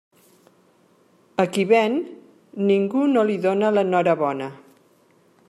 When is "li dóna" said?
3.33-3.71